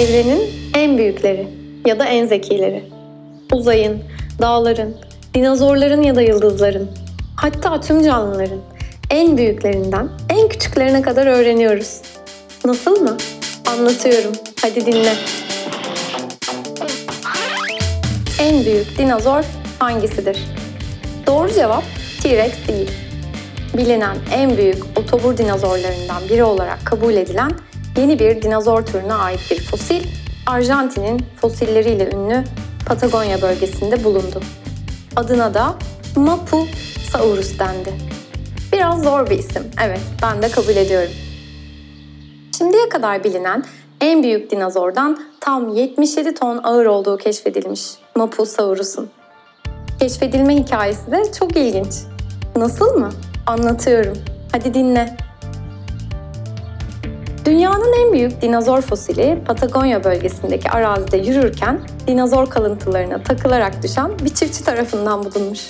[0.00, 1.48] Evrenin en büyükleri
[1.86, 2.84] ya da en zekileri.
[3.52, 4.02] Uzayın,
[4.40, 4.96] dağların,
[5.34, 6.90] dinozorların ya da yıldızların,
[7.36, 8.60] hatta tüm canlıların
[9.10, 12.00] en büyüklerinden en küçüklerine kadar öğreniyoruz.
[12.64, 13.16] Nasıl mı?
[13.66, 14.32] Anlatıyorum.
[14.62, 15.12] Hadi dinle.
[18.40, 19.44] En büyük dinozor
[19.78, 20.38] hangisidir?
[21.26, 21.84] Doğru cevap
[22.22, 22.90] T-Rex değil.
[23.76, 27.52] Bilinen en büyük otobur dinozorlarından biri olarak kabul edilen
[27.96, 30.02] yeni bir dinozor türüne ait bir fosil,
[30.46, 32.44] Arjantin'in fosilleriyle ünlü
[32.86, 34.40] Patagonya bölgesinde bulundu.
[35.16, 35.74] Adına da
[36.16, 37.94] Mapusaurus dendi.
[38.72, 41.10] Biraz zor bir isim, evet ben de kabul ediyorum.
[42.58, 43.64] Şimdiye kadar bilinen
[44.00, 47.82] en büyük dinozordan tam 77 ton ağır olduğu keşfedilmiş
[48.16, 49.10] Mapusaurus'un.
[50.00, 51.94] Keşfedilme hikayesi de çok ilginç.
[52.56, 53.10] Nasıl mı?
[53.46, 54.18] Anlatıyorum.
[54.52, 55.16] Hadi dinle.
[57.50, 64.64] Dünyanın en büyük dinozor fosili Patagonya bölgesindeki arazide yürürken dinozor kalıntılarına takılarak düşen bir çiftçi
[64.64, 65.60] tarafından bulunmuş.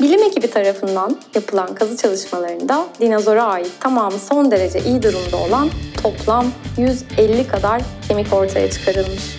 [0.00, 5.68] Bilim ekibi tarafından yapılan kazı çalışmalarında dinozora ait tamamı son derece iyi durumda olan
[6.02, 6.46] toplam
[6.78, 9.38] 150 kadar kemik ortaya çıkarılmış.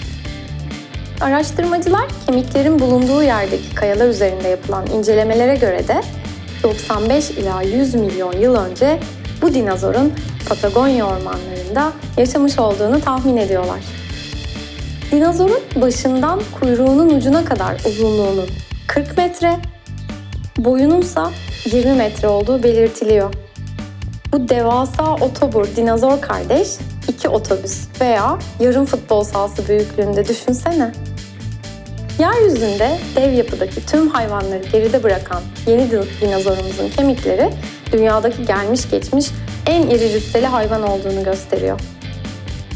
[1.22, 6.02] Araştırmacılar kemiklerin bulunduğu yerdeki kayalar üzerinde yapılan incelemelere göre de
[6.64, 9.00] 95 ila 100 milyon yıl önce
[9.42, 10.14] bu dinozorun
[10.50, 13.80] Patagonya ormanlarında yaşamış olduğunu tahmin ediyorlar.
[15.12, 18.48] Dinozorun başından kuyruğunun ucuna kadar uzunluğunun
[18.88, 19.58] 40 metre,
[20.58, 21.32] boyununsa
[21.66, 23.34] 20 metre olduğu belirtiliyor.
[24.34, 26.68] Bu devasa otobur dinozor kardeş
[27.08, 30.92] iki otobüs veya yarım futbol sahası büyüklüğünde düşünsene.
[32.20, 37.50] Yeryüzünde dev yapıdaki tüm hayvanları geride bırakan yeni dinozorumuzun kemikleri
[37.94, 39.26] dünyadaki gelmiş geçmiş
[39.68, 41.80] en iri cüsseli hayvan olduğunu gösteriyor.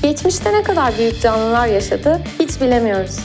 [0.04, 3.20] Geçmişte ne kadar büyük canlılar yaşadı hiç bilemiyoruz.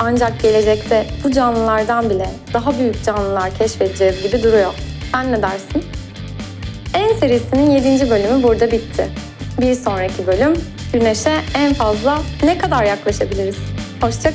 [0.00, 4.74] Ancak gelecekte bu canlılardan bile daha büyük canlılar keşfedeceğiz gibi duruyor.
[5.12, 5.84] Sen ne dersin?
[6.94, 8.10] En serisinin 7.
[8.10, 9.08] bölümü burada bitti.
[9.60, 10.54] Bir sonraki bölüm
[10.92, 13.56] Güneş'e en fazla ne kadar yaklaşabiliriz?
[14.00, 14.34] Hoşça